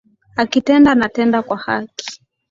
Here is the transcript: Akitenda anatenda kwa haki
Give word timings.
Akitenda 0.37 0.91
anatenda 0.91 1.41
kwa 1.43 1.57
haki 1.57 2.21